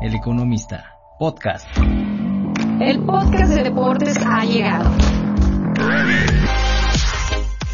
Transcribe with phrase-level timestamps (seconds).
[0.00, 1.66] El Economista, podcast.
[2.80, 4.92] El podcast de deportes ha llegado.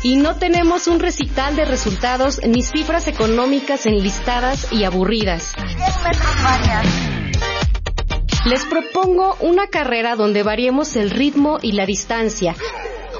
[0.02, 5.52] Y no tenemos un recital de resultados ni cifras económicas enlistadas y aburridas.
[8.46, 12.54] Les propongo una carrera donde variemos el ritmo y la distancia.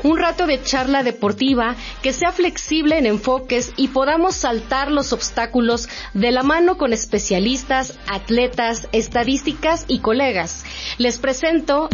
[0.04, 5.88] Un rato de charla deportiva que sea flexible en enfoques y podamos saltar los obstáculos
[6.12, 10.62] de la mano con especialistas, atletas, estadísticas y colegas.
[10.98, 11.88] Les presento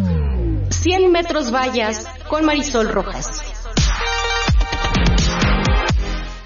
[0.71, 3.43] 100 metros vallas con Marisol Rojas.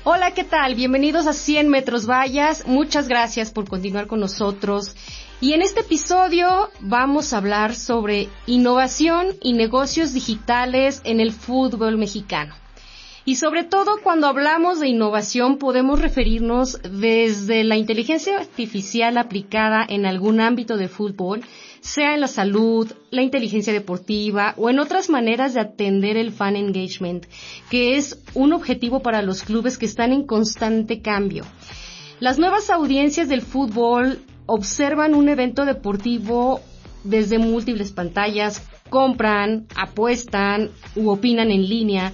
[0.06, 0.74] Hola, ¿qué tal?
[0.74, 2.66] Bienvenidos a 100 metros vallas.
[2.66, 4.94] Muchas gracias por continuar con nosotros.
[5.40, 11.98] Y en este episodio vamos a hablar sobre innovación y negocios digitales en el fútbol
[11.98, 12.54] mexicano.
[13.26, 20.06] Y sobre todo cuando hablamos de innovación podemos referirnos desde la inteligencia artificial aplicada en
[20.06, 21.42] algún ámbito de fútbol,
[21.80, 26.54] sea en la salud, la inteligencia deportiva o en otras maneras de atender el fan
[26.54, 27.26] engagement,
[27.70, 31.44] que es un objetivo para los clubes que están en constante cambio.
[32.20, 36.60] Las nuevas audiencias del fútbol observan un evento deportivo
[37.02, 42.12] desde múltiples pantallas, compran, apuestan u opinan en línea.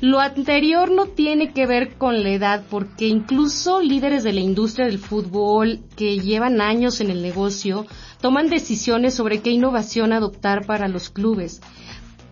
[0.00, 4.86] Lo anterior no tiene que ver con la edad porque incluso líderes de la industria
[4.86, 7.84] del fútbol que llevan años en el negocio
[8.20, 11.60] toman decisiones sobre qué innovación adoptar para los clubes.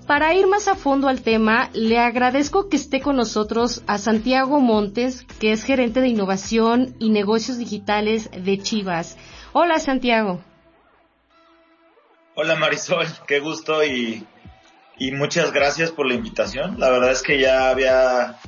[0.06, 4.60] Para ir más a fondo al tema, le agradezco que esté con nosotros a Santiago
[4.60, 9.16] Montes, que es gerente de innovación y negocios digitales de Chivas.
[9.52, 10.40] Hola Santiago.
[12.36, 14.24] Hola Marisol, qué gusto y,
[15.12, 16.78] muchas gracias por la invitación.
[16.78, 18.38] La verdad es que ya había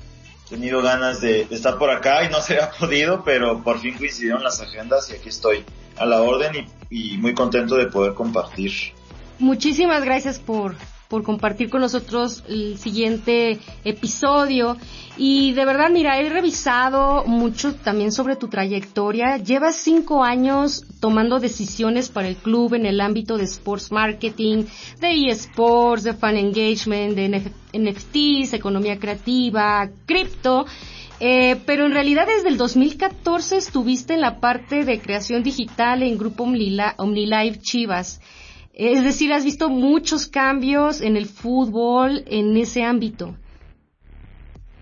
[0.48, 4.44] tenido ganas de, estar por acá y no se había podido, pero por fin coincidieron
[4.44, 5.64] las agendas y aquí estoy
[5.96, 8.70] a la orden y muy contento de poder compartir.
[9.40, 10.76] Muchísimas gracias por,
[11.08, 14.76] por compartir con nosotros el siguiente episodio.
[15.16, 19.38] Y de verdad, mira, he revisado mucho también sobre tu trayectoria.
[19.38, 24.64] Llevas cinco años tomando decisiones para el club en el ámbito de sports marketing,
[25.00, 30.66] de eSports, de fan engagement, de NFTs, economía creativa, cripto.
[31.20, 36.16] Eh, pero en realidad desde el 2014 estuviste en la parte de creación digital en
[36.16, 38.20] Grupo OmniLive Chivas.
[38.78, 43.36] Es decir, has visto muchos cambios en el fútbol en ese ámbito.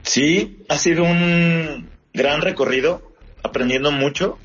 [0.02, 3.00] Sí, ha sido un gran recorrido,
[3.42, 4.38] aprendiendo mucho.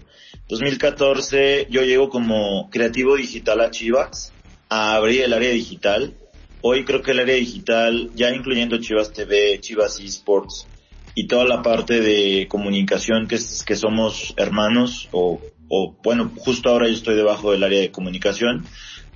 [0.47, 4.31] 2014 yo llego como creativo digital a Chivas,
[4.69, 6.15] a abrir el área digital.
[6.61, 10.65] Hoy creo que el área digital, ya incluyendo Chivas TV, Chivas eSports
[11.13, 16.87] y toda la parte de comunicación que, que somos hermanos o, o bueno, justo ahora
[16.87, 18.65] yo estoy debajo del área de comunicación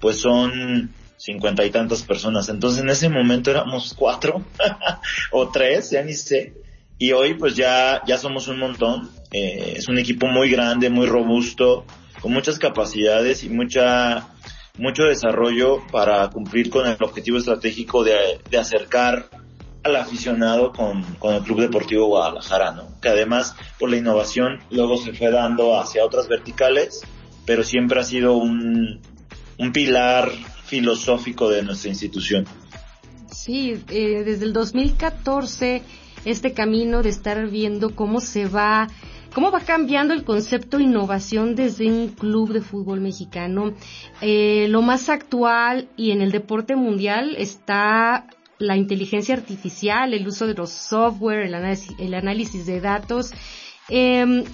[0.06, 2.48] pues son cincuenta y tantas personas.
[2.50, 4.44] Entonces en ese momento éramos cuatro
[5.32, 6.54] o tres, ya ni sé.
[7.00, 9.10] Y hoy pues ya, ya somos un montón.
[9.32, 11.86] Eh, es un equipo muy grande, muy robusto,
[12.22, 14.28] con muchas capacidades y mucha,
[14.78, 19.32] mucho desarrollo para cumplir con el objetivo estratégico de, de acercar
[19.82, 22.90] al aficionado con, con el Club Deportivo Guadalajara, ¿no?
[23.02, 27.02] Que además por la innovación luego se fue dando hacia otras verticales,
[27.48, 29.02] pero siempre ha sido un,
[29.58, 30.32] un pilar
[30.66, 32.46] filosófico de nuestra institución.
[33.32, 35.82] Sí, eh, desde el 2014
[36.26, 38.88] este camino de estar viendo cómo se va
[39.34, 43.74] cómo va cambiando el concepto de innovación desde un club de fútbol mexicano.
[44.22, 48.28] Eh, lo más actual y en el deporte mundial está
[48.60, 53.34] la inteligencia artificial, el uso de los software, el análisis, el análisis de datos.
[53.90, 54.46] Eh,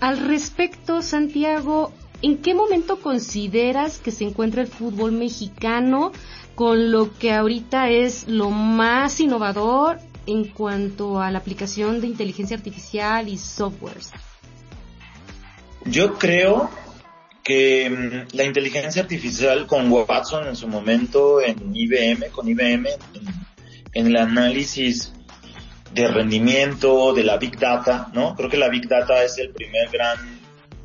[0.00, 6.12] al respecto, Santiago, ¿En qué momento consideras que se encuentra el fútbol mexicano
[6.54, 12.56] con lo que ahorita es lo más innovador en cuanto a la aplicación de inteligencia
[12.56, 14.10] artificial y softwares?
[15.84, 16.68] Yo creo
[17.44, 22.88] que mm, la inteligencia artificial con Watson en su momento en IBM, con IBM,
[23.94, 25.12] en, el análisis
[25.94, 28.34] de rendimiento de la Big Data, ¿no?
[28.34, 30.37] Creo que la Big Data es el primer gran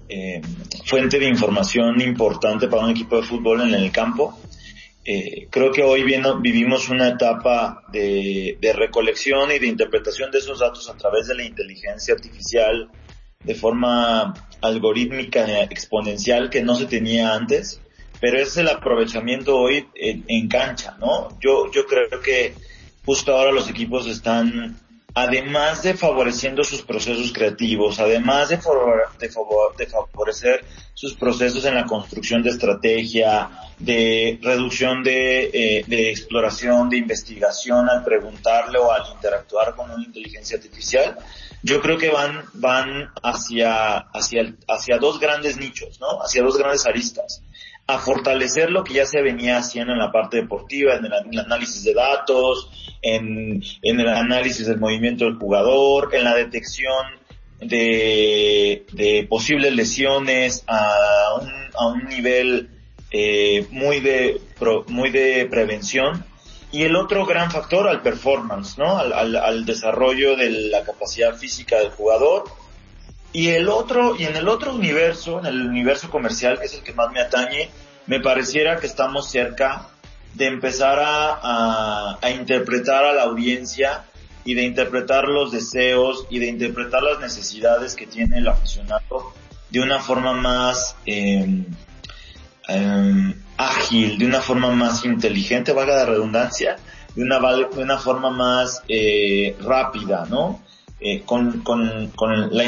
[0.10, 0.42] eh,
[0.86, 4.38] fuente de información importante para un equipo de fútbol en el campo.
[5.06, 10.90] Eh, creo que hoy vivimos una etapa de, recolección y de interpretación de esos datos
[10.90, 12.90] a través de la inteligencia artificial
[13.44, 17.82] de forma algorítmica exponencial que no se tenía antes,
[18.22, 21.38] pero es el aprovechamiento hoy en, en, cancha, ¿no?
[21.42, 22.54] Yo, yo creo que
[23.06, 24.80] justo ahora los equipos están
[25.16, 32.50] además de favoreciendo sus procesos creativos, además de, favorecer sus procesos en la construcción de
[32.50, 40.04] estrategia, de reducción eh, de, exploración, de investigación al preguntarle o al interactuar con una
[40.04, 41.18] inteligencia artificial,
[41.62, 46.22] yo creo que van, van hacia, hacia, hacia dos grandes nichos, ¿no?
[46.22, 47.44] Hacia dos grandes aristas
[47.86, 51.84] a fortalecer lo que ya se venía haciendo en la parte deportiva, en el, análisis
[51.84, 52.70] de datos,
[53.02, 57.06] en, en, el análisis del movimiento del jugador, en la detección
[57.60, 62.70] de, de posibles lesiones a un, a un nivel
[63.12, 64.42] eh, muy de
[64.88, 66.26] muy de prevención
[66.72, 68.98] y el otro gran factor al performance, ¿no?
[68.98, 72.46] Al, al, al desarrollo de la capacidad física del jugador
[73.34, 76.84] y el otro, y en el otro universo, en el universo comercial, que es el
[76.84, 77.70] que más me atañe,
[78.06, 79.88] me pareciera que estamos cerca
[80.36, 84.06] de empezar a, a, interpretar a la audiencia
[84.46, 89.34] y de interpretar los deseos y de interpretar las necesidades que tiene el aficionado
[89.70, 91.66] de una forma más eh,
[93.58, 96.78] ágil, de una forma más inteligente, valga la redundancia,
[97.16, 100.62] de una, de una forma más eh, rápida, ¿no?
[101.06, 102.64] Eh, con, con, con la,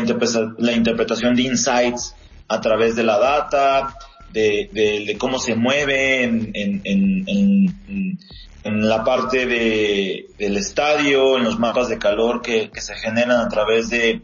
[0.57, 2.13] la interpretación de insights
[2.49, 3.95] a través de la data,
[4.33, 8.19] de, de, cómo se mueve en, en, en,
[8.65, 13.39] en la parte de, del estadio, en los mapas de calor que, que se generan
[13.39, 14.23] a través de,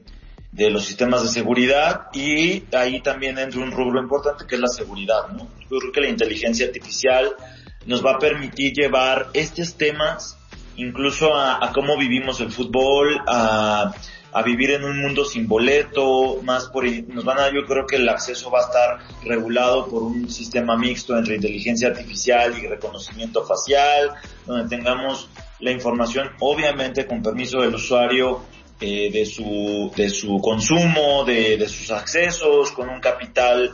[0.51, 4.67] de los sistemas de seguridad y ahí también entra un rubro importante que es la
[4.67, 5.47] seguridad, ¿no?
[5.69, 7.33] Yo creo que la inteligencia artificial
[7.85, 10.37] nos va a permitir llevar estos temas
[10.81, 13.93] incluso a, cómo vivimos el fútbol, a,
[14.45, 18.07] vivir en un mundo sin boleto, más por, nos van a, yo creo que el
[18.07, 24.11] acceso va a estar regulado por un sistema mixto entre inteligencia artificial y reconocimiento facial,
[24.45, 25.29] donde tengamos
[25.59, 28.41] la información, obviamente con permiso del usuario,
[28.79, 33.71] eh, de su, de su consumo, de, de sus accesos, con un capital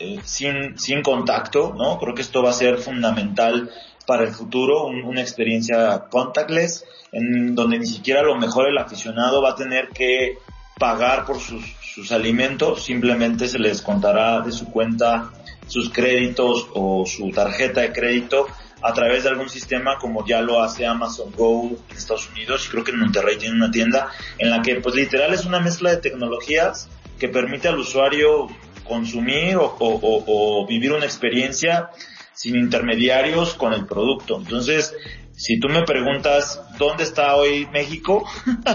[0.00, 1.98] eh, sin, sin contacto, ¿no?
[1.98, 3.70] Creo que esto va a ser fundamental
[4.08, 6.82] para el futuro, una experiencia contactless,
[7.12, 10.38] en donde ni siquiera a lo mejor el aficionado va a tener que
[10.78, 15.30] pagar por sus, sus alimentos, simplemente se les contará de su cuenta
[15.66, 18.46] sus créditos o su tarjeta de crédito
[18.80, 22.70] a través de algún sistema como ya lo hace Amazon Go en Estados Unidos y
[22.70, 25.90] creo que en Monterrey tiene una tienda en la que pues literal es una mezcla
[25.90, 26.88] de tecnologías
[27.18, 28.46] que permite al usuario
[28.84, 31.90] consumir o, o vivir una experiencia
[32.38, 34.38] sin intermediarios con el producto.
[34.38, 34.94] Entonces,
[35.32, 38.24] si tú me preguntas dónde está hoy México,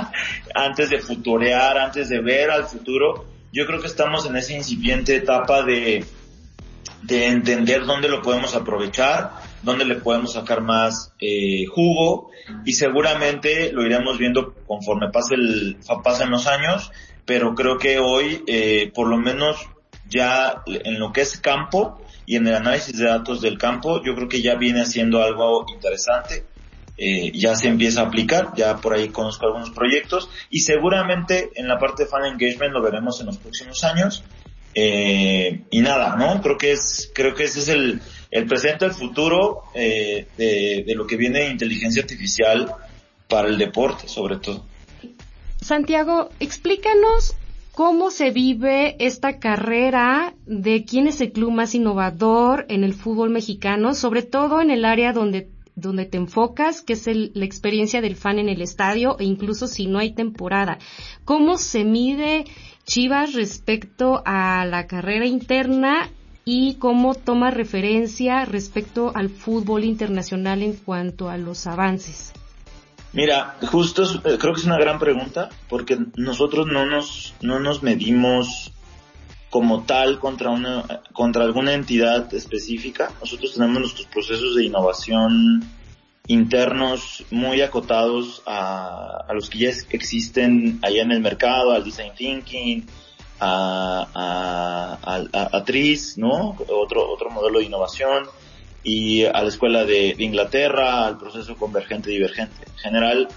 [0.53, 5.15] antes de futurear, antes de ver al futuro, yo creo que estamos en esa incipiente
[5.15, 6.03] etapa de,
[7.03, 9.31] de entender dónde lo podemos aprovechar,
[9.61, 12.31] dónde le podemos sacar más eh, jugo
[12.65, 16.91] y seguramente lo iremos viendo conforme pase el, pasen los años,
[17.23, 19.69] pero creo que hoy, eh, por lo menos
[20.09, 24.15] ya en lo que es campo, y en el análisis de datos del campo yo
[24.15, 26.45] creo que ya viene haciendo algo interesante.
[26.95, 31.67] Eh, ya se empieza a aplicar, ya por ahí conozco algunos proyectos y seguramente en
[31.67, 34.23] la parte de fan engagement lo veremos en los próximos años.
[34.75, 36.41] Eh, y nada, ¿no?
[36.41, 38.01] Creo que es, creo que ese es el,
[38.31, 42.73] el presente, el futuro eh, de, de lo que viene de inteligencia artificial
[43.27, 44.65] para el deporte, sobre todo.
[45.61, 47.35] Santiago, explícanos
[47.73, 53.31] cómo se vive esta carrera de quién es el club más innovador en el fútbol
[53.31, 58.15] mexicano, sobre todo en el área donde donde te enfocas, que es la experiencia del
[58.15, 60.77] fan en el estadio e incluso si no hay temporada.
[61.25, 62.45] ¿Cómo se mide
[62.85, 66.11] Chivas respecto a la carrera interna
[66.45, 72.33] y cómo toma referencia respecto al fútbol internacional en cuanto a los avances?
[73.13, 77.83] Mira, justo eh, creo que es una gran pregunta porque nosotros no nos, no nos
[77.83, 78.71] medimos
[79.51, 83.11] como tal contra una, contra alguna entidad específica.
[83.21, 85.63] Nosotros tenemos nuestros procesos de innovación
[86.25, 92.13] internos muy acotados a, a los que ya existen allá en el mercado, al design
[92.15, 92.87] thinking,
[93.39, 96.55] a, a, a, a TRIS, ¿no?
[96.67, 98.23] Otro, otro modelo de innovación
[98.83, 102.65] y a la escuela de, Inglaterra, al proceso convergente divergente.
[102.67, 103.27] En general,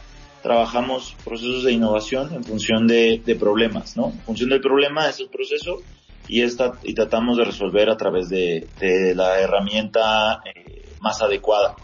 [0.43, 4.09] trabajamos procesos de innovación en función de, problemas, ¿no?
[4.09, 5.83] En función del problema es el proceso
[6.29, 8.67] y, esta, y tratamos de resolver a través de,
[9.15, 11.77] la herramienta eh, más adecuada.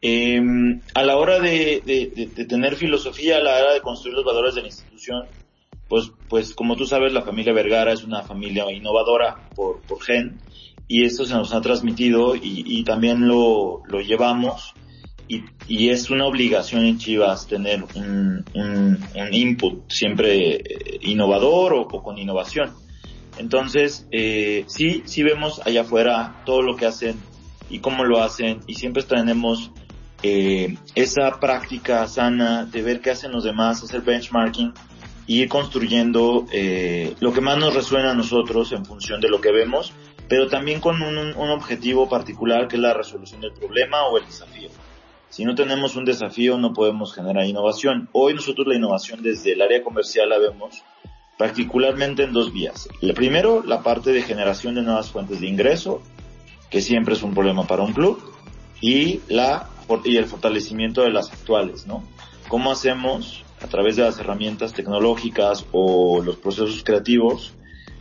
[0.00, 1.82] Em, a la hora de,
[2.48, 5.24] tener filosofía, a la hora de construir los valores de la institución,
[5.88, 10.38] pues, pues como tú sabes, la familia Vergara es una familia innovadora por, por gen
[10.86, 14.74] y esto se nos ha transmitido y, también lo, lo llevamos
[15.28, 18.44] y, es una obligación en Chivas tener un,
[19.32, 22.72] input siempre eh, innovador o, con innovación.
[23.38, 27.16] Entonces, eh, sí, sí vemos allá afuera todo lo que hacen
[27.70, 29.70] y cómo lo hacen y siempre tenemos
[30.22, 34.72] eh, esa práctica sana de ver qué hacen los demás, hacer benchmarking
[35.26, 39.40] y ir construyendo eh, lo que más nos resuena a nosotros en función de lo
[39.40, 39.92] que vemos,
[40.28, 44.26] pero también con un, un objetivo particular que es la resolución del problema o el
[44.26, 44.70] desafío.
[45.30, 48.08] Si no tenemos un desafío no podemos generar innovación.
[48.12, 50.84] Hoy nosotros la innovación desde el área comercial la vemos
[51.36, 52.88] particularmente en dos vías.
[53.00, 56.02] El primero, la parte de generación de nuevas fuentes de ingreso,
[56.70, 58.22] que siempre es un problema para un club,
[58.80, 59.68] y la
[60.04, 62.04] y el fortalecimiento de las actuales, ¿no?
[62.48, 67.54] ¿Cómo hacemos a través de las herramientas tecnológicas o los procesos creativos,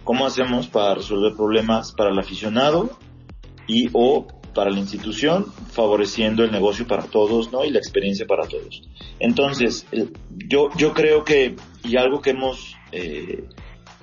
[0.03, 2.97] cómo hacemos para resolver problemas para el aficionado
[3.67, 7.65] y o para la institución, favoreciendo el negocio para todos, ¿no?
[7.65, 8.83] Y la experiencia para todos.
[9.19, 9.87] Entonces,
[10.47, 13.45] yo, yo creo que, y algo que hemos eh,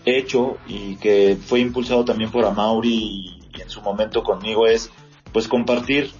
[0.05, 4.91] hecho y que fue impulsado también por Amauri y, y en su momento conmigo es,
[5.33, 6.11] pues compartir,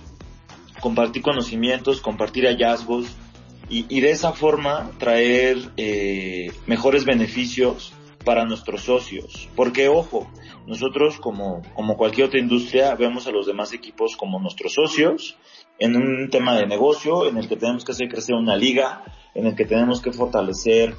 [0.81, 3.07] compartir conocimientos, compartir hallazgos
[3.69, 7.93] y, y de esa forma traer eh, mejores beneficios
[8.25, 9.49] para nuestros socios.
[9.57, 10.31] Porque ojo,
[10.67, 15.37] nosotros como, como cualquier otra industria vemos a los demás equipos como nuestros socios
[15.79, 19.03] en un tema de negocio en el que tenemos que hacer crecer una liga,
[19.35, 20.95] en el que tenemos que fortalecer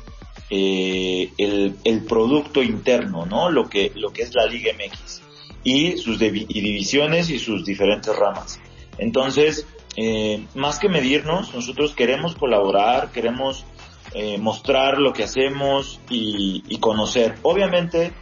[0.50, 3.50] eh, el, el, producto interno, ¿no?
[3.50, 5.22] Lo que, lo que es la Liga MX
[5.63, 8.60] y sus divisiones y sus diferentes ramas.
[8.98, 13.66] Entonces, eh, más que medirnos, nosotros queremos colaborar, queremos
[14.13, 17.36] eh, mostrar lo que hacemos y, y conocer.
[17.44, 18.13] Obviamente,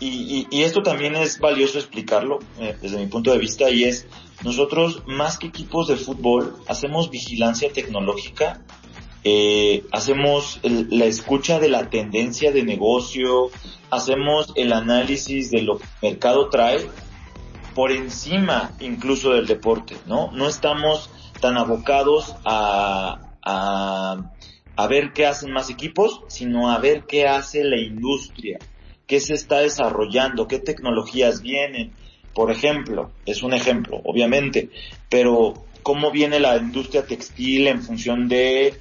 [0.00, 4.06] y, y, esto también es valioso explicarlo eh, desde mi punto de vista y es
[4.42, 8.62] nosotros más que equipos de fútbol hacemos vigilancia tecnológica,
[9.22, 13.50] eh, hacemos la escucha de la tendencia de negocio,
[13.90, 16.88] hacemos el análisis de lo que el mercado trae
[17.74, 20.32] por encima incluso del deporte, ¿no?
[20.32, 21.10] No estamos
[21.40, 24.32] tan abocados a, a,
[24.82, 28.58] a ver qué hacen más equipos, sino a ver qué hace la industria
[29.10, 31.90] qué se está desarrollando, qué tecnologías vienen.
[32.32, 34.70] Por ejemplo, es un ejemplo, obviamente,
[35.08, 38.74] pero cómo viene la industria textil en función de,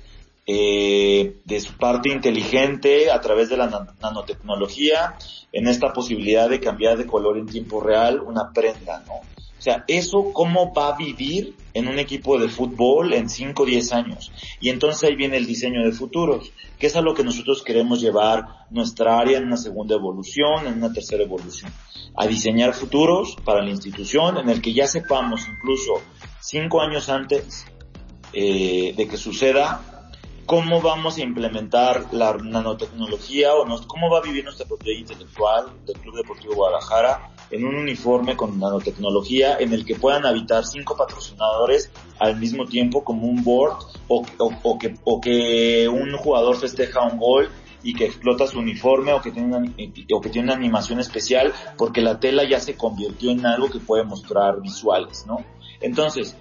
[0.46, 5.15] eh, de su parte inteligente a través de la nanotecnología,
[5.51, 9.22] en esta posibilidad de cambiar de color en tiempo real una prenda, ¿no?
[9.60, 13.66] O sea, eso cómo va a vivir en un equipo de fútbol en 5 o
[13.66, 14.32] 10 años.
[14.62, 18.00] Y entonces ahí viene el diseño de futuros, que es a lo que nosotros queremos
[18.00, 21.72] llevar nuestra área en una segunda evolución, en una tercera evolución.
[22.16, 26.01] A diseñar futuros para la institución en el que ya sepamos incluso
[26.39, 27.66] 5 años antes
[28.32, 29.99] eh, de que suceda
[30.50, 35.96] cómo vamos a implementar la nanotecnología o cómo va a vivir nuestra propiedad intelectual del
[36.00, 41.91] Club Deportivo Guadalajara en un uniforme con nanotecnología en el que puedan habitar cinco patrocinadores
[42.18, 43.77] al mismo tiempo como un board
[44.08, 44.24] o,
[44.79, 47.51] que, o que un jugador festeja un gol
[47.84, 49.72] y que explota su uniforme o que tiene una,
[50.15, 53.77] o que tiene una animación especial porque la tela ya se convirtió en algo que
[53.77, 55.46] puede mostrar visuales, ¿no?
[55.79, 56.36] Entonces,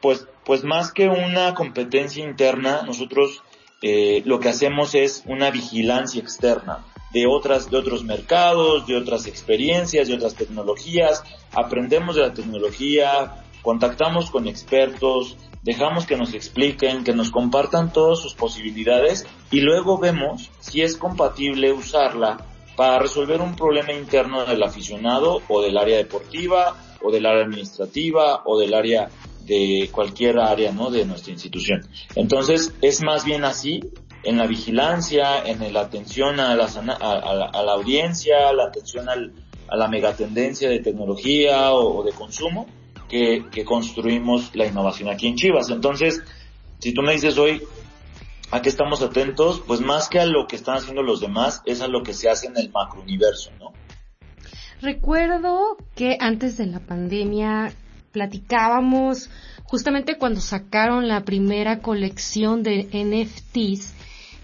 [0.00, 3.44] pues, pues más que una competencia interna, nosotros
[3.82, 9.28] eh, lo que hacemos es una vigilancia externa de otras, de otros mercados, de otras
[9.28, 17.04] experiencias, de otras tecnologías, aprendemos de la tecnología, contactamos con expertos, dejamos que nos expliquen,
[17.04, 23.40] que nos compartan todas sus posibilidades y luego vemos si es compatible usarla para resolver
[23.40, 28.74] un problema interno del aficionado o del área deportiva o del área administrativa o del
[28.74, 29.10] área
[29.46, 30.90] de cualquier área, ¿no?
[30.90, 31.86] De nuestra institución.
[32.14, 33.80] Entonces, es más bien así,
[34.22, 39.32] en la vigilancia, en la atención a, la, a, la, audiencia, la atención al,
[39.68, 42.66] a la megatendencia de tecnología o, de consumo,
[43.08, 45.70] que, que, construimos la innovación aquí en Chivas.
[45.70, 46.22] Entonces,
[46.78, 47.62] si tú me dices hoy,
[48.50, 49.62] ¿a qué estamos atentos?
[49.66, 52.28] Pues más que a lo que están haciendo los demás, es a lo que se
[52.28, 53.72] hace en el macrouniverso, ¿no?
[54.80, 57.74] Recuerdo que antes de la pandemia
[58.12, 59.30] platicábamos
[59.64, 63.94] justamente cuando sacaron la primera colección de NFTs,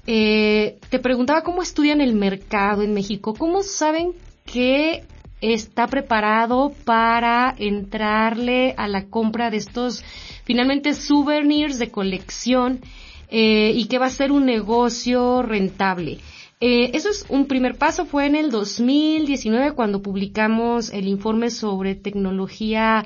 [0.07, 4.13] eh, te preguntaba cómo estudian el mercado en México, cómo saben
[4.45, 5.03] que
[5.41, 10.05] está preparado para entrarle a la compra de estos
[10.45, 12.81] finalmente souvenirs de colección
[13.29, 16.19] eh, y que va a ser un negocio rentable.
[16.61, 21.97] Eh, eso es un primer paso, fue en el 2019 cuando publicamos el informe sobre
[21.97, 23.05] tecnología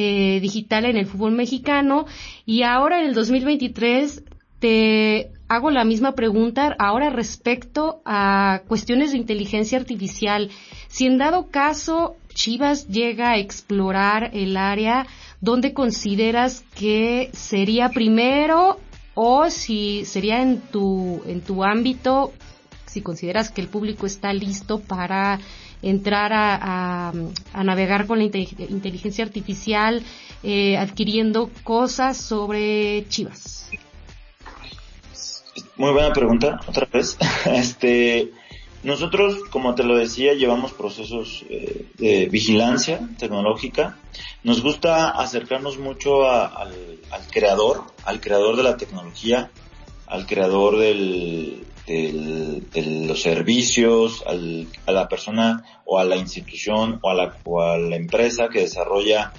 [0.00, 2.06] eh, digital en el fútbol mexicano
[2.46, 4.22] y ahora en el 2023
[4.60, 10.50] te hago la misma pregunta ahora respecto a cuestiones de inteligencia artificial.
[10.86, 15.04] Si en dado caso Chivas llega a explorar el área,
[15.40, 18.78] ¿dónde consideras que sería primero
[19.14, 22.32] o si sería en tu, en tu ámbito,
[22.86, 25.40] si consideras que el público está listo para
[25.82, 27.12] entrar a,
[27.52, 30.02] a, navegar con la inteligencia artificial,
[30.42, 33.70] eh, adquiriendo cosas sobre Chivas?
[35.76, 37.16] Muy buena pregunta, otra vez.
[37.46, 38.32] Este,
[38.82, 43.98] nosotros, como te lo decía, llevamos procesos eh, de vigilancia tecnológica.
[44.44, 46.72] Nos gusta acercarnos mucho al,
[47.30, 49.50] creador, al creador de la tecnología,
[50.06, 57.14] al creador del, de los servicios, a la persona o a la institución o a
[57.14, 59.32] la, o a la empresa que desarrolla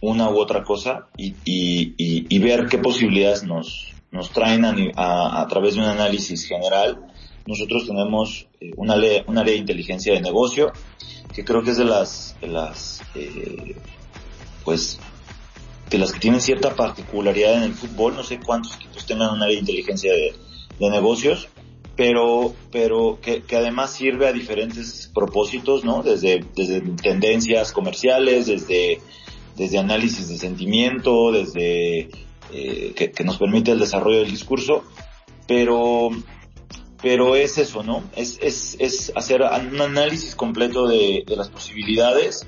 [0.00, 5.46] una u otra cosa y, y, y, ver qué posibilidades nos, nos traen a, a,
[5.46, 7.06] través de un análisis general.
[7.46, 10.72] Nosotros tenemos eh, una, ley, una ley de inteligencia de negocio
[11.32, 13.76] que creo que es de las, de las eh,
[14.64, 14.98] pues
[15.88, 18.16] de las que tienen cierta particularidad en el fútbol.
[18.16, 20.34] No sé cuántos equipos tengan una ley de inteligencia de
[20.90, 21.48] negocios,
[21.98, 26.04] pero, pero que, además sirve a diferentes propósitos, ¿no?
[26.04, 29.02] Desde, desde tendencias comerciales, desde,
[29.56, 32.08] desde análisis de sentimiento, desde
[32.52, 34.84] eh, que, que, nos permite el desarrollo del discurso,
[35.48, 36.10] pero,
[37.02, 38.04] pero es eso, ¿no?
[38.14, 42.46] Es, es, es hacer un análisis completo de, de las posibilidades,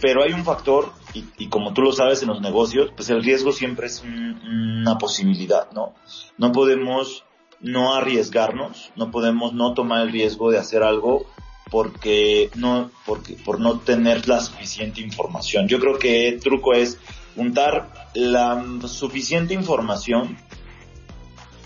[0.00, 3.24] pero hay un factor, y, y, como tú lo sabes en los negocios, pues el
[3.24, 4.40] riesgo siempre es un,
[4.84, 5.96] una posibilidad, ¿no?
[6.38, 7.24] No podemos
[7.64, 11.26] no arriesgarnos, no podemos no tomar el riesgo de hacer algo
[11.70, 15.66] porque no, porque, por no tener la suficiente información.
[15.66, 16.98] Yo creo que el truco es
[17.34, 20.36] juntar la suficiente información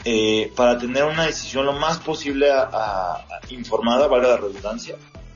[0.05, 4.95] eh, para tener una decisión lo más posible a, a, informada, valga la redundancia,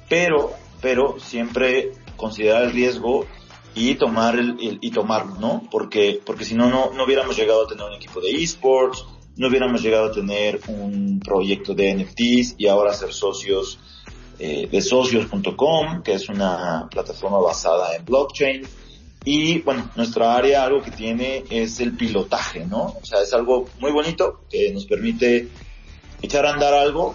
[0.09, 3.27] pero, pero siempre considerar el riesgo
[3.75, 5.69] y tomar el, el y tomarlo, ¿no?
[5.73, 9.05] Porque, porque si no, no, no hubiéramos llegado a tener un equipo de esports,
[9.37, 13.79] no hubiéramos llegado a tener un proyecto de NFTs y ahora ser socios
[14.39, 18.63] eh, de socios.com, que es una plataforma basada en blockchain.
[19.25, 22.97] Y bueno, nuestra área algo que tiene es el pilotaje, ¿no?
[23.01, 25.49] O sea, es algo muy bonito que nos permite
[26.21, 27.15] echar a andar algo,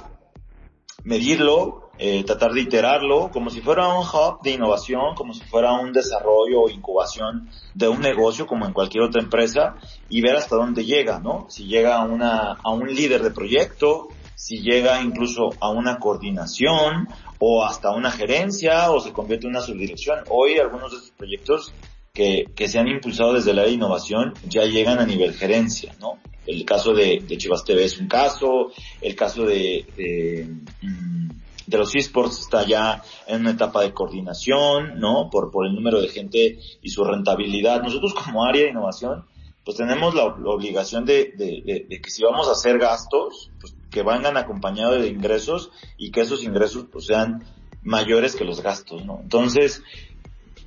[1.04, 5.74] medirlo, eh, tratar de iterarlo como si fuera un hub de innovación, como si fuera
[5.74, 9.76] un desarrollo o incubación de un negocio como en cualquier otra empresa
[10.10, 11.48] y ver hasta dónde llega, ¿no?
[11.50, 17.08] Si llega a una, a un líder de proyecto, si llega incluso a una coordinación
[17.40, 20.20] o hasta una gerencia o se convierte en una subdirección.
[20.30, 21.74] Hoy algunos de estos proyectos
[22.14, 26.20] que, que se han impulsado desde la innovación ya llegan a nivel gerencia, ¿no?
[26.48, 30.48] El caso de, Chivas TV es un caso, el caso de, de
[30.82, 31.27] mm,
[31.68, 35.30] de los esports está ya en una etapa de coordinación, ¿no?
[35.30, 37.84] Por, por el número de gente y su rentabilidad.
[37.84, 39.26] Nosotros como área de innovación,
[39.64, 45.02] pues tenemos la, obligación de, que si vamos a hacer gastos, pues que vengan acompañados
[45.02, 47.44] de ingresos y que esos ingresos pues sean
[47.84, 49.20] mayores que los gastos, ¿no?
[49.22, 49.84] Entonces,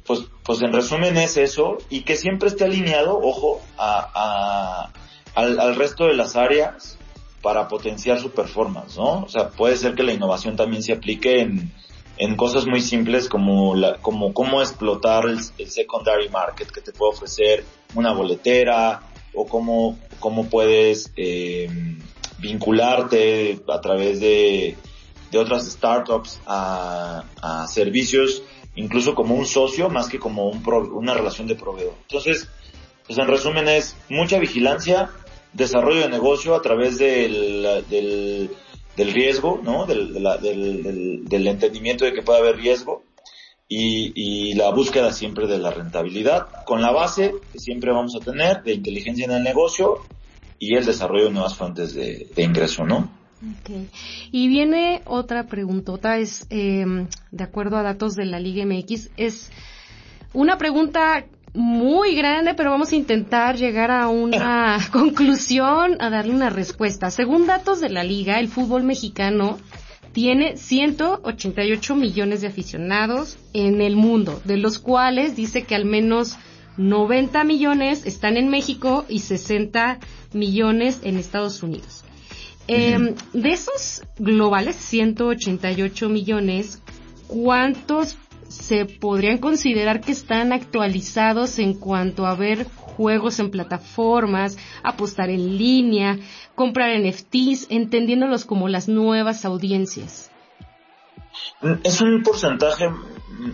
[0.06, 4.92] pues, pues en resumen es eso y que siempre esté alineado, ojo, a, a
[5.34, 6.98] al resto de las áreas
[7.42, 9.22] para potenciar su performance, ¿no?
[9.22, 11.72] O sea, puede ser que la innovación también se aplique en,
[12.18, 17.12] en cosas muy simples como la, como cómo explotar el, secondary market que te puede
[17.12, 19.02] ofrecer una boletera
[19.34, 21.68] o cómo, cómo puedes eh,
[22.38, 24.76] vincularte a través de,
[25.30, 28.42] de otras startups a, a, servicios
[28.74, 31.94] incluso como un socio más que como un una relación de proveedor.
[32.02, 32.48] Entonces,
[33.06, 35.10] pues en resumen es mucha vigilancia,
[35.52, 38.50] desarrollo de negocio a través del, del,
[38.96, 39.86] del riesgo, ¿no?
[39.86, 43.02] Del, del, del, entendimiento de que puede haber riesgo
[43.68, 48.24] y, y, la búsqueda siempre de la rentabilidad, con la base que siempre vamos a
[48.24, 49.98] tener de inteligencia en el negocio
[50.58, 53.10] y el desarrollo de nuevas fuentes de, de ingreso, ¿no?
[53.60, 53.88] Okay.
[54.30, 56.84] Y viene otra preguntota, es, eh,
[57.30, 59.50] de acuerdo a datos de la Liga MX, es
[60.34, 66.50] una pregunta muy grande, pero vamos a intentar llegar a una conclusión, a darle una
[66.50, 67.10] respuesta.
[67.10, 69.58] Según datos de la liga, el fútbol mexicano
[70.12, 76.36] tiene 188 millones de aficionados en el mundo, de los cuales dice que al menos
[76.76, 79.98] 90 millones están en México y 60
[80.32, 82.04] millones en Estados Unidos.
[82.68, 86.80] Eh, de esos globales 188 millones,
[87.26, 88.16] ¿cuántos
[88.50, 95.56] se podrían considerar que están actualizados en cuanto a ver juegos en plataformas, apostar en
[95.56, 96.18] línea,
[96.56, 100.30] comprar NFTs, entendiéndolos como las nuevas audiencias?
[101.84, 102.90] Es un porcentaje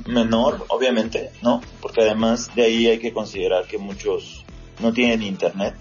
[0.07, 1.61] menor, obviamente, ¿no?
[1.83, 4.47] Porque además de ahí hay que considerar que muchos
[4.81, 5.75] no tienen internet.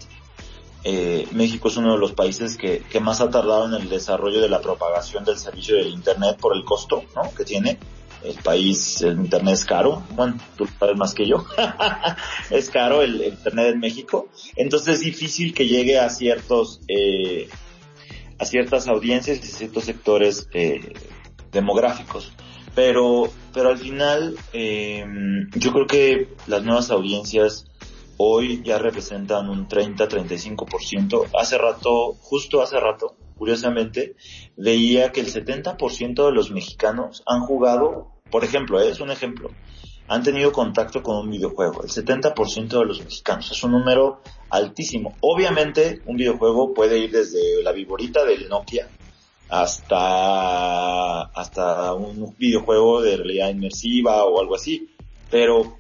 [0.84, 4.42] Eh, México es uno de los países que, que, más ha tardado en el desarrollo
[4.42, 7.34] de la propagación del servicio del internet por el costo, ¿no?
[7.34, 7.80] Que tiene
[8.26, 11.46] el país, el internet es caro, bueno, tú sabes más que yo,
[12.50, 17.48] es caro el, internet en México, entonces es difícil que llegue a ciertos, eh,
[18.40, 20.94] a ciertas audiencias y ciertos sectores eh,
[21.52, 22.32] demográficos.
[22.74, 25.06] Pero, pero al final, eh,
[25.56, 27.68] yo creo que las nuevas audiencias
[28.18, 31.30] hoy ya representan un 30-35%.
[31.40, 34.16] Hace rato, justo hace rato, curiosamente,
[34.58, 38.90] veía que el 70% de los mexicanos han jugado por ejemplo, ¿eh?
[38.90, 39.52] es un ejemplo,
[40.08, 41.84] han tenido contacto con un videojuego.
[41.84, 43.52] El 70% de los mexicanos.
[43.52, 45.16] Es un número altísimo.
[45.22, 48.90] Obviamente, un videojuego puede ir desde la viborita del Nokia
[49.50, 54.90] hasta, hasta un videojuego de realidad inmersiva o algo así.
[55.32, 55.78] Pero,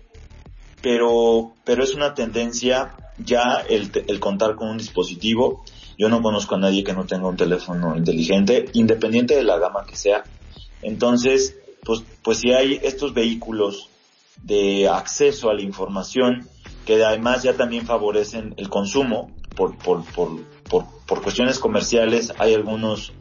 [0.81, 5.63] pero, pero es una tendencia ya el, el contar con un dispositivo.
[5.97, 9.85] Yo no conozco a nadie que no tenga un teléfono inteligente, independiente de la gama
[9.85, 10.23] que sea.
[10.81, 11.55] Entonces,
[11.85, 13.89] pues, pues si hay estos vehículos
[14.43, 16.47] de acceso a la información
[16.85, 22.53] que además ya también favorecen el consumo por, por, por, por, por cuestiones comerciales, hay
[22.53, 23.13] algunos,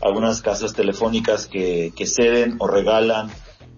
[0.00, 3.30] algunas casas telefónicas que, que ceden o regalan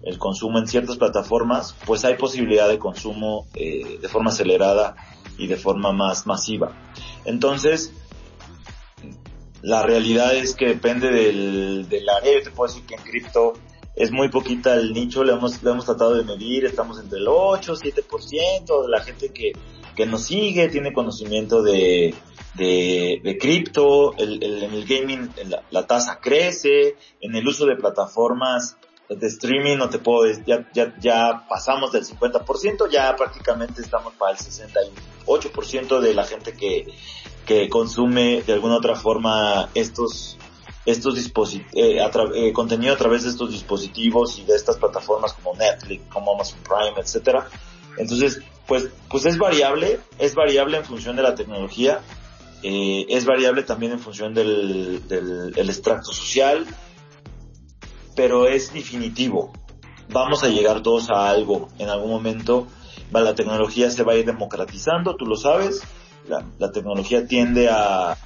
[0.03, 4.95] el consumo en ciertas plataformas, pues hay posibilidad de consumo eh, de forma acelerada
[5.37, 6.71] y de forma más masiva.
[7.25, 7.91] Entonces,
[9.63, 12.33] la realidad es que depende del, área.
[12.33, 13.53] Yo te puedo decir que en cripto
[13.95, 17.27] es muy poquita el nicho, le hemos, le hemos tratado de medir, estamos entre el
[17.27, 19.53] 8, 7% de la gente que,
[19.95, 22.13] que nos sigue, tiene conocimiento de,
[22.55, 27.65] de, de cripto, el, el, en el gaming la, la, tasa crece, en el uso
[27.65, 28.77] de plataformas
[29.07, 34.31] de streaming no te puedo ya, ya, ya pasamos del 50%, ya prácticamente estamos para
[34.31, 36.87] el 68% de la gente que,
[37.45, 40.37] que consume de alguna otra forma estos
[40.85, 41.99] estos eh,
[42.35, 46.59] eh, contenido a través de estos dispositivos y de estas plataformas como Netflix, como Amazon
[46.63, 47.47] Prime, etcétera.
[47.97, 52.01] Entonces, pues, pues es variable, es variable en función de la tecnología,
[52.61, 56.65] eh, es variable también en función del, del el extracto social,
[58.15, 59.53] pero es definitivo.
[60.09, 62.67] Vamos a llegar todos a algo en algún momento.
[63.11, 65.81] La tecnología se va a ir democratizando, tú lo sabes.
[66.27, 68.17] La, tecnología tiende a,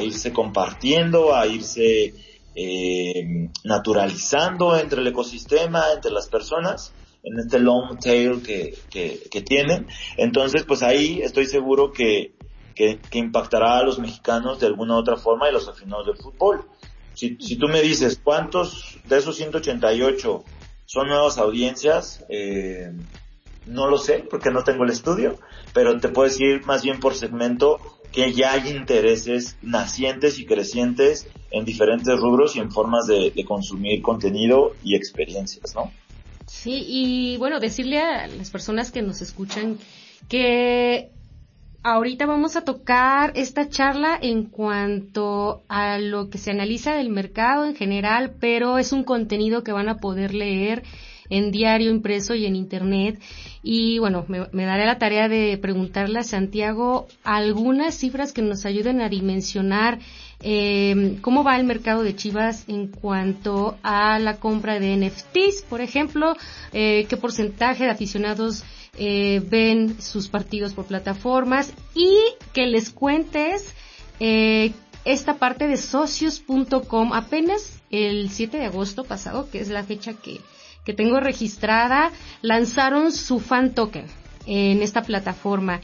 [0.00, 2.14] irse compartiendo, a irse
[2.54, 9.86] eh, naturalizando entre el ecosistema, entre las personas, en este long tail que, tienen.
[10.16, 12.34] Entonces, pues ahí estoy seguro que,
[13.12, 16.68] impactará a los mexicanos de alguna otra forma y los afinados del fútbol.
[17.14, 20.44] Si, si tú me dices cuántos de esos 188
[20.84, 22.92] son nuevas audiencias, eh,
[23.66, 25.38] no lo sé porque no tengo el estudio,
[25.72, 27.80] pero te puedo decir más bien por segmento
[28.12, 34.02] que ya hay intereses nacientes y crecientes en diferentes rubros y en formas de, consumir
[34.02, 35.92] contenido y experiencias, ¿no?
[36.46, 39.78] Sí, y bueno, decirle a las personas que nos escuchan
[40.28, 41.10] que
[41.82, 47.66] ahorita vamos a tocar esta charla en cuanto a lo que se analiza del mercado
[47.66, 50.82] en general, pero es un contenido que van a poder leer
[51.30, 53.20] en diario impreso y en internet.
[53.62, 59.00] Y bueno, me, daré la tarea de preguntarle a Santiago algunas cifras que nos ayuden
[59.00, 59.98] a dimensionar
[60.40, 65.80] eh, cómo va el mercado de Chivas en cuanto a la compra de NFTs, por
[65.80, 66.36] ejemplo,
[66.72, 68.64] eh, qué porcentaje de aficionados
[68.96, 72.16] eh, ven sus partidos por plataformas y
[72.52, 73.66] que les cuentes
[74.20, 74.72] eh,
[75.04, 80.40] esta parte de socios.com apenas el 7 de agosto pasado, que es la fecha que,
[80.84, 84.06] que tengo registrada, lanzaron su fan token
[84.46, 85.80] en esta plataforma.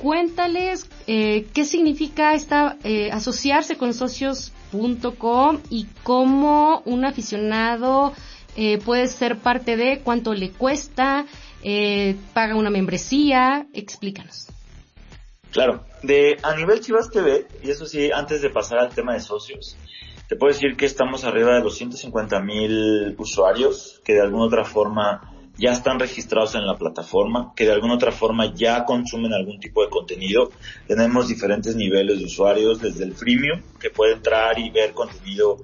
[0.00, 8.14] Cuéntales eh, qué significa esta, eh, asociarse con socios.com y cómo un aficionado
[8.56, 11.26] eh, puede ser parte de, cuánto le cuesta,
[11.62, 14.48] eh, paga una membresía, explícanos.
[15.50, 19.20] Claro, de a nivel Chivas TV, y eso sí, antes de pasar al tema de
[19.20, 19.76] socios,
[20.30, 24.64] te puedo decir que estamos arriba de los 150 mil usuarios que de alguna otra
[24.64, 29.58] forma ya están registrados en la plataforma, que de alguna otra forma ya consumen algún
[29.58, 30.52] tipo de contenido.
[30.86, 35.56] Tenemos diferentes niveles de usuarios, desde el freemium, que puede entrar y ver contenido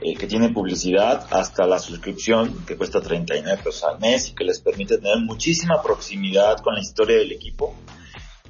[0.00, 4.44] eh, que tiene publicidad hasta la suscripción que cuesta 39 pesos al mes y que
[4.44, 7.74] les permite tener muchísima proximidad con la historia del equipo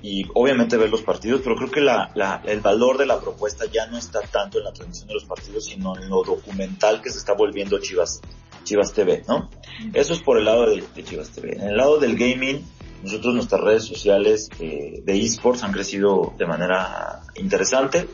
[0.02, 3.66] y obviamente ver los partidos, pero creo que la, la, el valor de la propuesta
[3.66, 7.10] ya no está tanto en la transmisión de los partidos, sino en lo documental que
[7.10, 8.20] se está volviendo Chivas,
[8.64, 9.48] Chivas TV, ¿no?
[9.94, 11.54] Eso es por el lado de, de Chivas TV.
[11.54, 12.64] En el lado del gaming,
[13.04, 18.08] nosotros nuestras redes sociales eh, de esports han crecido de manera interesante.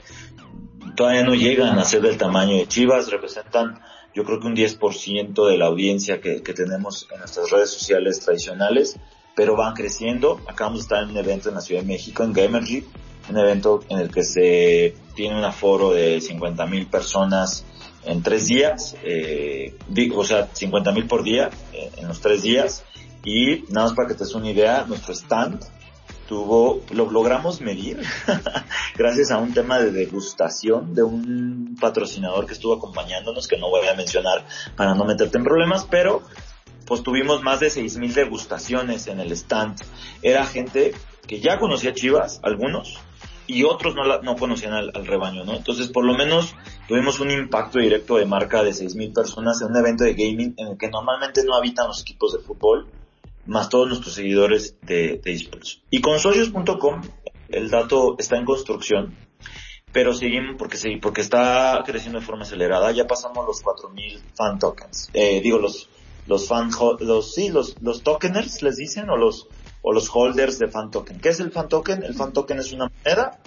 [0.94, 3.80] Todavía no llegan a ser del tamaño de Chivas, representan
[4.14, 8.18] yo creo que un 10% de la audiencia que, que tenemos en nuestras redes sociales
[8.18, 8.98] tradicionales,
[9.38, 10.40] pero van creciendo.
[10.48, 12.84] Acabamos de estar en un evento en la Ciudad de México, en Gamergy,
[13.30, 17.64] un evento en el que se tiene un aforo de 50 mil personas
[18.04, 19.78] en tres días, eh,
[20.12, 22.82] o sea, 50 mil por día eh, en los tres días.
[23.22, 25.64] Y nada más para que te des una idea, nuestro stand
[26.28, 28.02] tuvo, lo logramos medir
[28.96, 33.86] gracias a un tema de degustación de un patrocinador que estuvo acompañándonos, que no voy
[33.86, 34.44] a mencionar
[34.76, 36.22] para no meterte en problemas, pero
[36.88, 39.78] pues tuvimos más de 6.000 degustaciones en el stand.
[40.22, 40.92] Era gente
[41.26, 42.98] que ya conocía Chivas, algunos,
[43.46, 45.54] y otros no, la, no conocían al, rebaño, ¿no?
[45.54, 46.54] Entonces, por lo menos
[46.88, 50.68] tuvimos un impacto directo de marca de 6.000 personas en un evento de gaming en
[50.68, 52.88] el que normalmente no habitan los equipos de fútbol,
[53.44, 55.82] más todos nuestros seguidores de, de esports.
[55.90, 57.02] Y con socios.com,
[57.50, 59.14] el dato está en construcción,
[59.92, 62.92] pero seguimos porque sí, porque está creciendo de forma acelerada.
[62.92, 65.10] Ya pasamos los 4.000 fan tokens.
[65.12, 65.88] Eh, digo, los,
[66.28, 69.48] los fan, los, sí, los, los tokeners les dicen, o los,
[69.82, 71.20] o los holders de fan token.
[71.20, 72.02] ¿Qué es el fan token?
[72.02, 73.40] El fan token es una moneda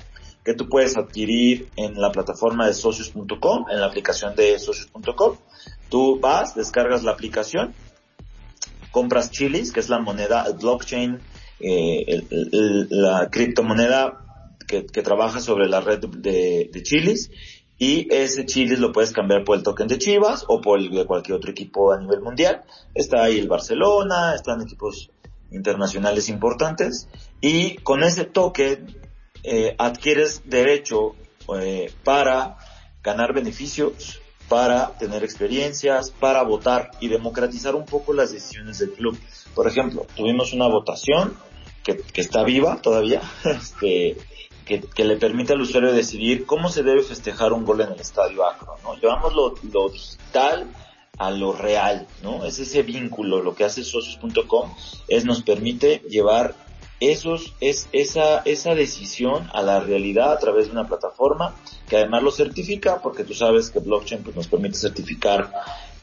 [0.43, 5.37] que tú puedes adquirir en la plataforma de socios.com, en la aplicación de socios.com.
[5.89, 7.75] Tú vas, descargas la aplicación,
[8.91, 11.19] compras chilis, que es la moneda, el blockchain,
[11.59, 12.23] eh,
[12.89, 14.25] la criptomoneda
[14.67, 17.29] que, que, trabaja sobre la red de, de chilis,
[17.81, 21.07] y ese chilis lo puedes cambiar por el token de Chivas o por el de
[21.07, 22.61] cualquier otro equipo a nivel mundial.
[22.93, 25.09] Está ahí el Barcelona, están equipos
[25.49, 27.07] internacionales importantes
[27.41, 28.95] y con ese token
[29.43, 31.15] eh, adquieres derecho
[31.59, 32.59] eh, para
[33.01, 39.19] ganar beneficios, para tener experiencias, para votar y democratizar un poco las decisiones del club.
[39.55, 41.35] Por ejemplo, tuvimos una votación
[41.83, 44.17] que, que está viva todavía, este,
[44.65, 47.99] que, que, le permite al usuario decidir cómo se debe festejar un gol en el
[47.99, 48.95] estadio Acro, ¿no?
[48.95, 50.67] Llevamos lo, lo digital
[51.17, 52.45] a lo real, ¿no?
[52.45, 54.73] Es ese vínculo, lo que hace socios.com
[55.07, 56.55] es nos permite llevar
[56.99, 61.55] esos, es esa, esa decisión a la realidad a través de una plataforma
[61.89, 65.51] que además lo certifica, porque tú sabes que blockchain pues, nos permite certificar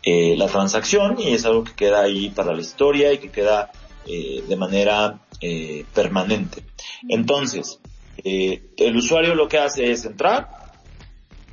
[0.03, 3.71] eh, la transacción y es algo que queda ahí para la historia y que queda
[4.07, 6.65] eh, de manera eh, permanente.
[7.09, 7.79] Entonces,
[8.25, 10.49] eh, el usuario lo que hace es entrar,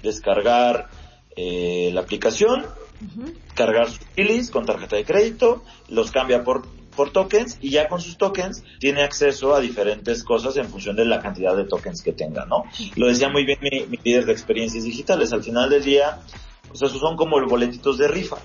[0.02, 0.90] descargar
[1.36, 3.34] eh, la aplicación, uh -huh.
[3.54, 8.02] cargar sus bilis con tarjeta de crédito, los cambia por, por tokens y ya con
[8.02, 12.14] sus tokens tiene acceso a diferentes cosas en función de la cantidad de tokens que
[12.14, 12.64] tenga, ¿no?
[12.96, 16.22] Lo decía muy bien mi, mi líder de experiencias digitales, al final del día,
[16.68, 18.38] pues esos son como los boletitos de rifa.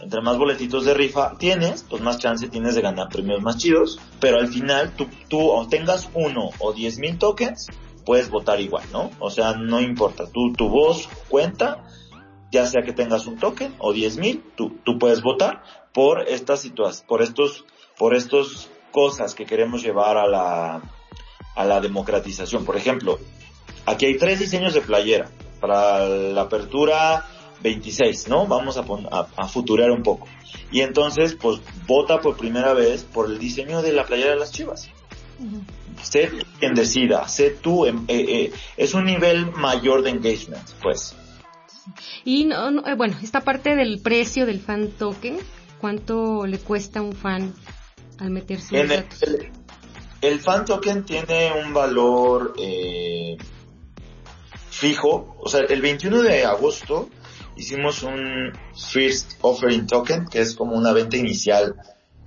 [0.00, 3.98] Entre más boletitos de rifa tienes, pues más chance tienes de ganar premios más chidos,
[4.18, 7.66] pero al final tú, tú o tengas uno o diez mil tokens,
[8.06, 9.10] puedes votar igual, ¿no?
[9.18, 11.84] O sea, no importa, tú, tu voz cuenta,
[12.50, 16.60] ya sea que tengas un token o diez mil, tú, tú puedes votar por estas
[16.60, 17.64] situaciones, por estos,
[17.98, 20.82] por estos cosas que queremos llevar a la,
[21.54, 22.64] a la democratización.
[22.64, 23.18] Por ejemplo,
[23.86, 25.28] aquí hay tres diseños de playera
[25.60, 27.26] para la apertura
[27.62, 28.46] 26, ¿no?
[28.46, 30.26] Vamos a, a, a, futurear un poco.
[30.70, 34.52] Y entonces, pues, vota por primera vez por el diseño de la playera de las
[34.52, 34.88] chivas.
[35.38, 35.62] Uh -huh.
[36.02, 41.14] Sé quien decida, sé tú, eh, eh, es un nivel mayor de engagement, pues.
[42.24, 45.38] Y no, no, eh, bueno, esta parte del precio del fan token,
[45.80, 47.54] ¿cuánto le cuesta a un fan
[48.18, 49.50] al meterse en el, el,
[50.20, 53.38] el, fan token tiene un valor eh,
[54.70, 57.08] fijo, o sea, el 21 de agosto
[57.60, 61.76] hicimos un first offering token, que es como una venta inicial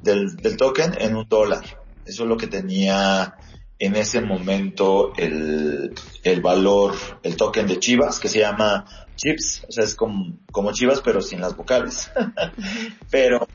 [0.04, 1.63] del, del token en un dólar.
[2.06, 3.36] Eso es lo que tenía
[3.80, 9.72] en ese momento el, el valor, el token de Chivas, que se llama Chips, o
[9.72, 12.12] sea, es como, como Chivas pero sin las vocales.
[13.10, 13.48] pero,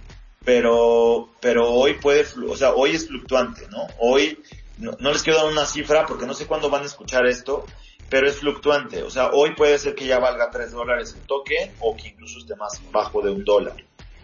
[0.45, 3.87] pero, pero hoy puede, o sea, hoy es fluctuante, ¿no?
[4.01, 4.41] Hoy,
[4.79, 7.65] no, no les quiero dar una cifra porque no sé cuándo van a escuchar esto,
[8.09, 9.03] pero es fluctuante.
[9.03, 12.39] O sea, hoy puede ser que ya valga 3 dólares el token o que incluso
[12.39, 13.77] esté más bajo de un dólar.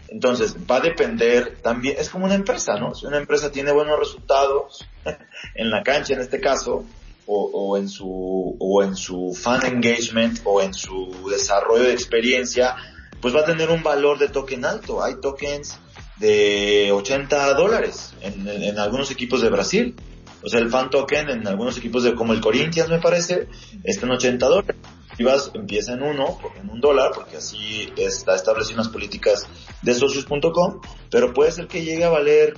[0.09, 2.94] Entonces, va a depender también, es como una empresa, ¿no?
[2.94, 4.87] Si una empresa tiene buenos resultados
[5.55, 6.85] en la cancha en este caso,
[7.27, 12.77] o, o en su, o en su fan engagement, o en su desarrollo de experiencia,
[13.20, 15.03] pues va a tener un valor de token alto.
[15.03, 15.79] Hay tokens
[16.18, 19.97] de 80 dólares en, en, algunos equipos de Brasil.
[20.44, 23.48] O sea, el fan token en algunos equipos de como el Corinthians me parece,
[23.83, 24.76] está en 80 dólares.
[25.16, 29.46] Chivas empieza en uno, en un dólar, porque así está establecido unas políticas
[29.83, 30.80] de socios.com,
[31.11, 32.54] pero puede ser que llegue a valer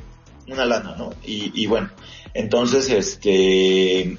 [0.48, 1.12] una lana, ¿no?
[1.22, 1.90] Y, y bueno,
[2.32, 4.18] entonces, este,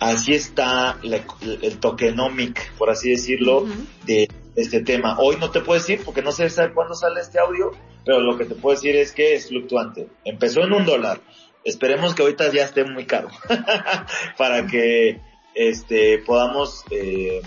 [0.00, 3.66] así está el tokenomic, por así decirlo,
[4.04, 5.16] de este tema.
[5.18, 7.72] Hoy no te puedo decir porque no sé cuándo sale este audio,
[8.04, 10.08] pero lo que te puedo decir es que es fluctuante.
[10.24, 11.20] Empezó en un dólar.
[11.64, 13.28] Esperemos que ahorita ya esté muy caro
[14.36, 15.20] para que
[15.54, 17.40] este podamos eh,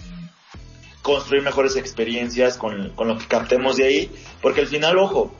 [1.01, 5.31] construir mejores experiencias con, con lo que captemos de ahí, porque al final, ojo,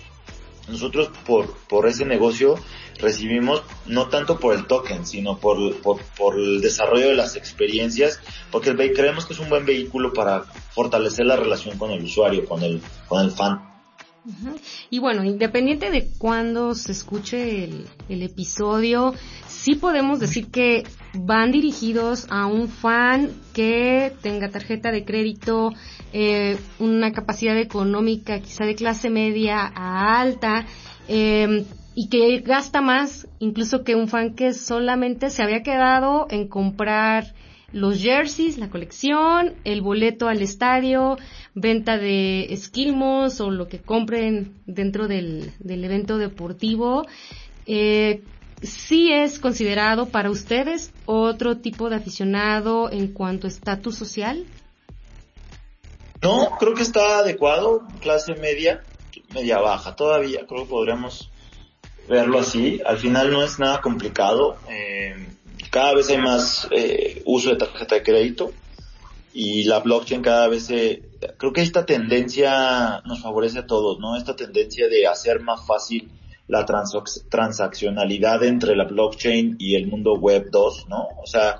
[0.67, 2.55] nosotros por, por ese negocio
[2.99, 8.19] recibimos no tanto por el token, sino por, por, el desarrollo de las experiencias,
[8.51, 12.63] porque creemos que es un buen vehículo para fortalecer la relación con el usuario, con
[12.63, 13.76] el, con el fan.
[14.89, 19.13] Y bueno, independiente de cuándo se escuche el, episodio,
[19.47, 25.73] sí podemos decir que van dirigidos a un fan que tenga tarjeta de crédito,
[26.13, 30.65] eh, una capacidad económica quizá de clase media a alta,
[31.07, 36.47] eh, y que gasta más incluso que un fan que solamente se había quedado en
[36.47, 37.33] comprar
[37.71, 41.17] los jerseys, la colección, el boleto al estadio,
[41.53, 47.05] venta de esquilmos o lo que compren dentro del, del evento deportivo.
[47.65, 48.23] Eh,
[48.61, 54.45] sí es considerado para ustedes otro tipo de aficionado en cuanto a estatus social?
[56.21, 58.83] No, creo que está adecuado, clase media,
[59.33, 61.29] media baja, todavía creo que podríamos
[62.07, 62.81] verlo así.
[62.85, 64.57] Al final no es nada complicado.
[64.69, 65.27] Eh,
[65.69, 68.51] cada vez hay más eh, uso de tarjeta de crédito
[69.33, 71.03] y la blockchain cada vez se,
[71.37, 74.17] creo que esta tendencia nos favorece a todos, ¿no?
[74.17, 76.09] Esta tendencia de hacer más fácil
[76.47, 81.09] la transaccionalidad entre la blockchain y el mundo web 2, ¿no?
[81.21, 81.59] O sea,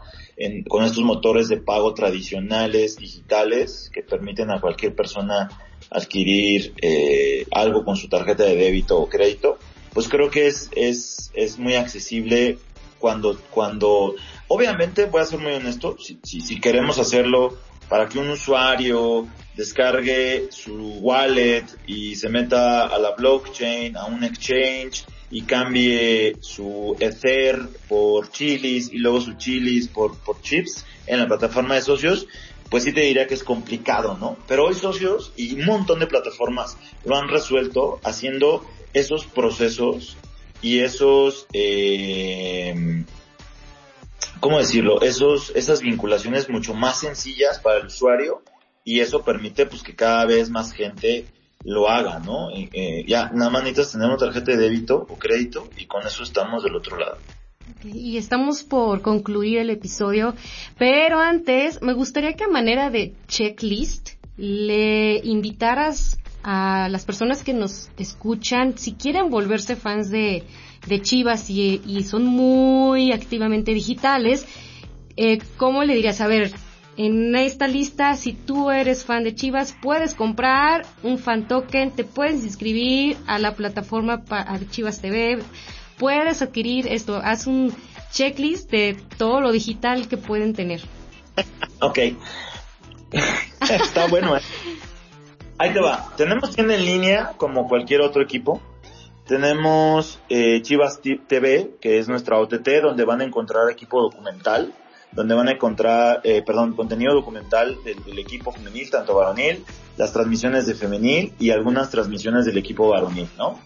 [0.69, 5.49] con estos motores de pago tradicionales, digitales, que permiten a cualquier persona
[5.89, 9.57] adquirir eh, algo con su tarjeta de débito o crédito,
[9.93, 12.60] pues creo que es, es, es muy accesible
[12.99, 14.15] cuando, cuando,
[14.47, 17.57] obviamente voy a ser muy honesto, si, si, si queremos hacerlo
[17.89, 24.23] para que un usuario descargue su wallet y se meta a la blockchain, a un
[24.23, 31.19] exchange y cambie su Ether por chilis y luego su chilis por, por chips en
[31.19, 32.27] la plataforma de socios,
[32.69, 34.38] pues sí te diría que es complicado, ¿no?
[34.47, 40.17] Pero hoy socios y un montón de plataformas lo han resuelto haciendo esos procesos
[40.61, 43.03] y esos, eh,
[44.39, 45.01] ¿cómo decirlo?
[45.01, 48.41] Esos, esas vinculaciones mucho más sencillas para el usuario
[48.83, 51.25] y eso permite pues que cada vez más gente
[51.63, 52.49] lo haga, ¿no?
[52.51, 56.23] Eh, ya, nada más necesitas tener una tarjeta de débito o crédito y con eso
[56.23, 57.17] estamos del otro lado.
[57.83, 60.33] Y estamos por concluir el episodio,
[60.77, 67.54] pero antes me gustaría que a manera de checklist le invitaras a las personas que
[67.54, 70.43] nos escuchan, si quieren volverse fans de,
[70.86, 74.45] de Chivas y, y, son muy activamente digitales,
[75.15, 76.21] eh, ¿cómo le dirías?
[76.21, 76.52] A ver,
[76.97, 82.04] en esta lista, si tú eres fan de Chivas, puedes comprar un fan token, te
[82.04, 85.39] puedes inscribir a la plataforma de Chivas TV,
[85.97, 87.73] puedes adquirir esto, haz un
[88.12, 90.82] checklist de todo lo digital que pueden tener.
[91.82, 92.00] Ok.
[93.62, 94.38] Está bueno.
[95.57, 96.13] Ahí te va.
[96.17, 98.61] Tenemos tienda en línea como cualquier otro equipo.
[99.25, 104.73] Tenemos eh, Chivas TV, que es nuestra OTT, donde van a encontrar equipo documental
[105.11, 109.63] donde van a encontrar, eh, perdón, contenido documental del, equipo femenil, tanto varonil,
[109.95, 113.59] las transmisiones de femenil y algunas transmisiones del equipo varonil, ¿no?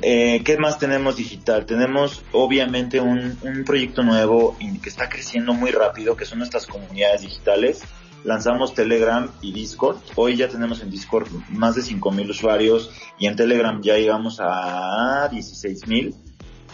[0.00, 1.66] Eh, ¿Qué más tenemos digital?
[1.66, 7.20] Tenemos obviamente un, un proyecto nuevo que está creciendo muy rápido, que son nuestras comunidades
[7.20, 7.82] digitales.
[8.24, 9.98] Lanzamos Telegram y Discord.
[10.16, 15.28] Hoy ya tenemos en Discord más de 5.000 usuarios y en Telegram ya llegamos a
[15.30, 16.14] 16.000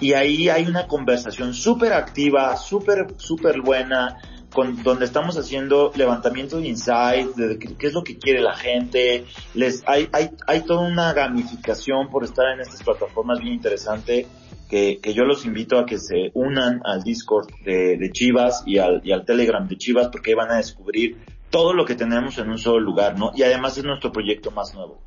[0.01, 4.19] y ahí hay una conversación súper activa, súper, súper buena,
[4.53, 9.27] con, donde estamos haciendo levantamiento de insights, de qué, es lo que quiere la gente,
[9.55, 14.27] les, hay, hay, hay toda una gamificación por estar en estas plataformas bien interesante,
[14.71, 18.79] que, que yo los invito a que se unan al Discord de, de Chivas y
[18.79, 21.19] al, y al Telegram de Chivas, porque van a descubrir
[21.51, 23.33] todo lo que tenemos en un solo lugar, ¿no?
[23.35, 25.03] Y además es nuestro proyecto más nuevo.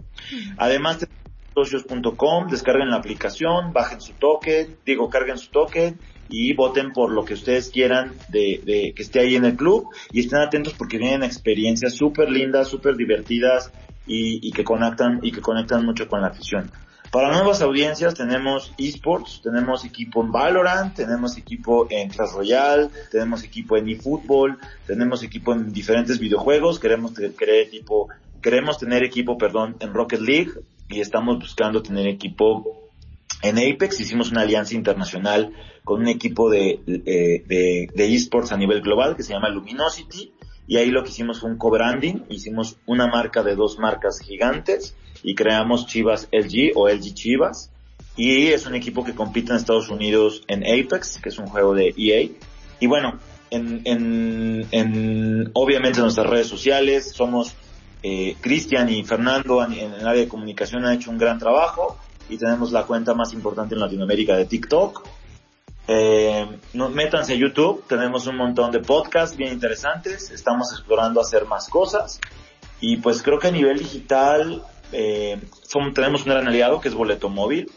[0.57, 1.07] Además,
[1.53, 7.25] socios.com, descarguen la aplicación, bajen su token, digo, carguen su token y voten por lo
[7.25, 10.97] que ustedes quieran de, de que esté ahí en el club y estén atentos porque
[10.97, 13.71] vienen experiencias súper lindas, súper divertidas
[14.05, 16.71] y, que conectan y que conectan mucho con la afición.
[17.13, 23.43] Para nuevas audiencias tenemos esports, tenemos equipo en Valorant, tenemos equipo en Clash Royale, tenemos
[23.43, 24.57] equipo en eFootball,
[24.87, 28.09] tenemos equipo en diferentes videojuegos, queremos tener equipo,
[28.41, 30.53] queremos tener equipo, perdón, en Rocket League
[30.89, 32.89] y estamos buscando tener equipo
[33.43, 33.99] en Apex.
[33.99, 35.53] Hicimos una alianza internacional
[35.83, 40.33] con un equipo de, de, de esports a nivel global que se llama Luminosity
[40.65, 44.95] y ahí lo que hicimos fue un co-branding, hicimos una marca de dos marcas gigantes
[45.23, 47.71] y creamos Chivas LG o LG Chivas.
[48.15, 51.73] Y es un equipo que compite en Estados Unidos en Apex, que es un juego
[51.73, 52.29] de EA.
[52.79, 53.17] Y bueno,
[53.49, 57.55] en, en, en obviamente en nuestras redes sociales somos
[58.05, 61.97] eh, Cristian y Fernando en, el área de comunicación han hecho un gran trabajo
[62.29, 65.07] y tenemos la cuenta más importante en Latinoamérica de TikTok.
[65.87, 71.69] Eh, métanse a YouTube, tenemos un montón de podcasts bien interesantes, estamos explorando hacer más
[71.69, 72.19] cosas.
[72.81, 74.63] Y pues creo que a nivel digital
[74.93, 75.39] eh,
[75.93, 77.69] tenemos un gran aliado que es Boleto Móvil.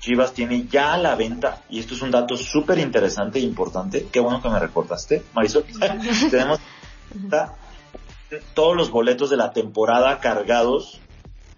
[0.00, 4.18] Chivas tiene ya la venta, y esto es un dato súper interesante e importante, qué
[4.18, 5.64] bueno que me recordaste, Marisol.
[6.30, 6.58] tenemos
[8.54, 11.00] todos los boletos de la temporada cargados,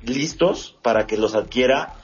[0.05, 1.95] listos para que los adquiera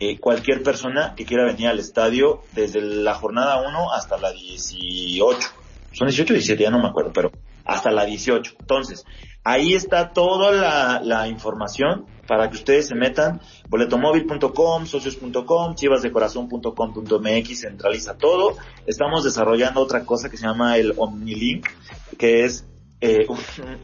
[0.00, 5.48] eh, cualquier persona que quiera venir al estadio desde la jornada 1 hasta la 18.
[5.92, 7.32] Son 18 o 17, ya no me acuerdo, pero
[7.68, 8.56] hasta la 18.
[8.58, 9.04] Entonces,
[9.44, 18.16] ahí está toda la, la información para que ustedes se metan, boletomóvil.com, socios.com, chivasdecorazon.com.mx, centraliza
[18.16, 18.56] todo.
[18.86, 21.66] Estamos desarrollando otra cosa que se llama el OmniLink,
[22.18, 22.66] que es
[23.00, 23.26] eh,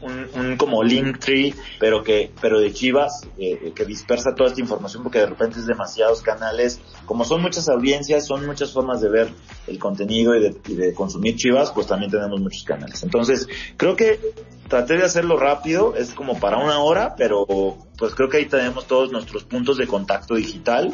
[0.01, 4.59] un, un, como link tree, pero que, pero de Chivas, eh, que dispersa toda esta
[4.59, 6.81] información porque de repente es demasiados canales.
[7.05, 9.29] Como son muchas audiencias, son muchas formas de ver
[9.67, 13.03] el contenido y de, y de consumir Chivas, pues también tenemos muchos canales.
[13.03, 13.47] Entonces,
[13.77, 14.19] creo que
[14.67, 18.85] traté de hacerlo rápido, es como para una hora, pero pues creo que ahí tenemos
[18.85, 20.93] todos nuestros puntos de contacto digital.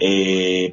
[0.00, 0.72] Eh,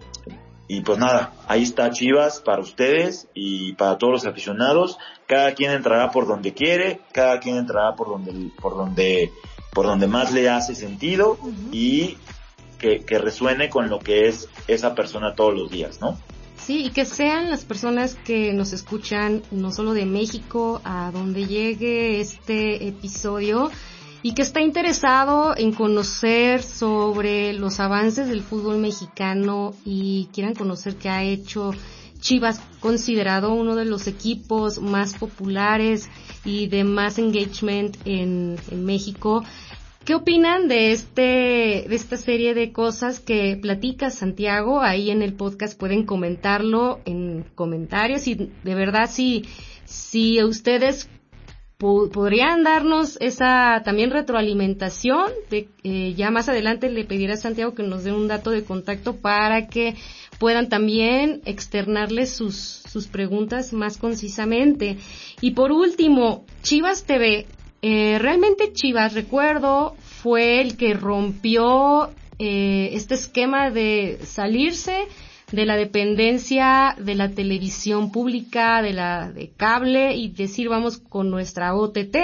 [0.72, 5.00] y pues nada, ahí está Chivas para ustedes y para todos los aficionados.
[5.26, 9.32] Cada quien entrará por donde quiere, cada quien entrará por donde, por donde,
[9.74, 11.40] por donde más le hace sentido
[11.72, 12.18] y
[12.78, 16.20] que, que resuene con lo que es esa persona todos los días, ¿no?
[16.64, 21.48] Sí, y que sean las personas que nos escuchan no solo de México, a donde
[21.48, 23.72] llegue este episodio,
[24.22, 30.96] y que está interesado en conocer sobre los avances del fútbol mexicano y quieran conocer
[30.96, 31.72] qué ha hecho
[32.20, 36.10] Chivas, considerado uno de los equipos más populares
[36.44, 39.44] y de más engagement en, en México.
[40.04, 44.82] ¿Qué opinan de este, de esta serie de cosas que platica Santiago?
[44.82, 49.46] Ahí en el podcast pueden comentarlo en comentarios y de verdad si,
[49.86, 51.10] si ustedes
[51.80, 55.32] podrían darnos esa también retroalimentación.
[55.50, 58.66] De, eh, ya más adelante le pediré a Santiago que nos dé un dato de
[58.66, 59.96] contacto para que
[60.40, 64.98] puedan también externarle sus, sus preguntas más concisamente.
[65.40, 67.46] Y por último, Chivas TV.
[67.82, 72.10] Eh, realmente Chivas, recuerdo, fue el que rompió
[72.40, 75.08] eh, este esquema de salirse
[75.52, 81.30] de la dependencia de la televisión pública, de la de cable y decir vamos con
[81.30, 82.18] nuestra OTT.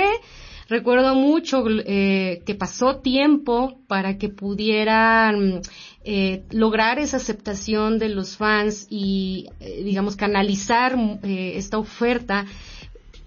[0.68, 5.62] Recuerdo mucho eh, que pasó tiempo para que pudieran
[6.04, 12.46] eh, lograr esa aceptación de los fans y, eh, digamos, canalizar eh, esta oferta.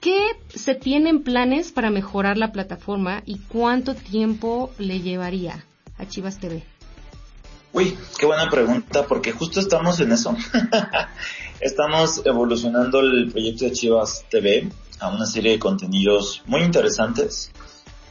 [0.01, 5.65] ¿Qué se tienen planes para mejorar la plataforma y cuánto tiempo le llevaría
[5.97, 6.63] a Chivas TV?
[7.73, 10.35] Uy, qué buena pregunta, porque justo estamos en eso.
[11.61, 17.53] estamos evolucionando el proyecto de Chivas TV a una serie de contenidos muy interesantes,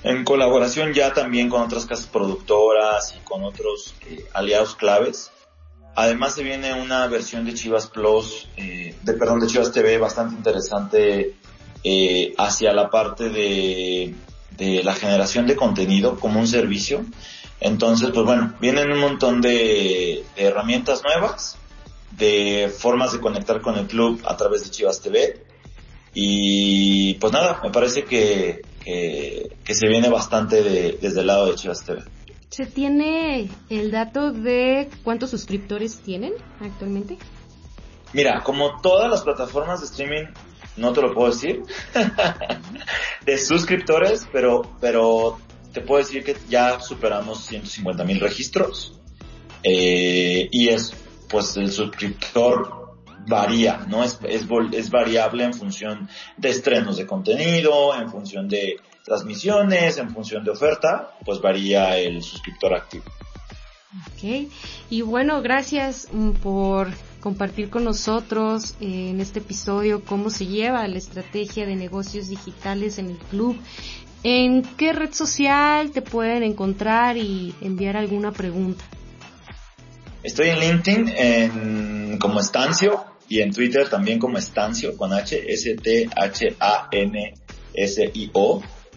[0.03, 5.31] en colaboración ya también con otras casas productoras y con otros eh, aliados claves.
[5.95, 10.35] Además se viene una versión de Chivas Plus, eh, de perdón, de Chivas TV bastante
[10.35, 11.35] interesante
[11.83, 14.13] eh, hacia la parte de,
[14.51, 17.03] de la generación de contenido como un servicio
[17.59, 21.57] entonces, pues bueno, vienen un montón de, herramientas nuevas,
[22.11, 25.43] de formas de conectar con el club a través de Chivas TV.
[26.13, 31.83] Y pues nada, me parece que, que, se viene bastante desde el lado de Chivas
[31.83, 32.03] TV.
[32.49, 37.17] ¿Se tiene el dato de cuántos suscriptores tienen actualmente?
[38.13, 40.27] Mira, como todas las plataformas de streaming,
[40.77, 41.63] no te lo puedo decir,
[43.25, 45.37] de suscriptores, pero, pero
[45.73, 48.99] te puedo decir que ya superamos 150 mil registros
[49.63, 50.93] eh, y es
[51.29, 52.95] pues el suscriptor
[53.27, 54.03] varía, ¿no?
[54.03, 60.09] Es, es, es variable en función de estrenos de contenido, en función de transmisiones, en
[60.11, 63.05] función de oferta, pues varía el suscriptor activo.
[64.13, 64.49] Ok,
[64.89, 66.89] y bueno, gracias mm, por
[67.19, 72.99] compartir con nosotros eh, en este episodio cómo se lleva la estrategia de negocios digitales
[72.99, 73.57] en el club.
[74.23, 78.83] ¿En qué red social te pueden encontrar y enviar alguna pregunta?
[80.23, 86.13] Estoy en LinkedIn en, como Estancio y en Twitter también como Estancio con H, S-T-H-A-N-S-I-O.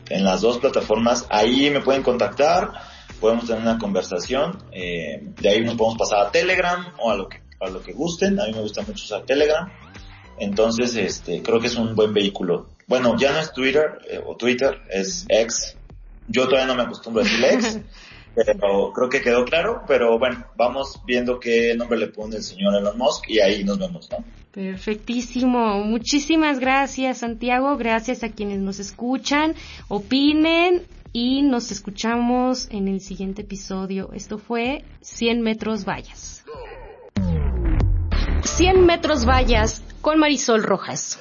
[0.08, 2.72] En las dos plataformas, ahí me pueden contactar,
[3.20, 7.28] podemos tener una conversación, eh, de ahí nos podemos pasar a Telegram o a lo
[7.28, 9.70] que, a lo que gusten, a mí me gusta mucho usar Telegram.
[10.40, 12.70] Entonces, este, creo que es un buen vehículo.
[12.90, 15.76] Bueno, ya no es Twitter eh, o Twitter, es X.
[16.26, 17.78] Yo todavía no me acostumbro a decir X.
[18.34, 22.74] pero creo que quedó claro, pero bueno, vamos viendo qué nombre le pone el señor
[22.74, 24.24] Elon Musk y ahí nos vemos, ¿no?
[24.50, 25.84] Perfectísimo.
[25.84, 27.76] Muchísimas gracias, Santiago.
[27.76, 29.54] Gracias a quienes nos escuchan,
[29.86, 30.82] opinen
[31.12, 34.10] y nos escuchamos en el siguiente episodio.
[34.14, 36.44] Esto fue 100 metros vallas.
[38.42, 41.20] 100 metros vallas con Marisol Rojas.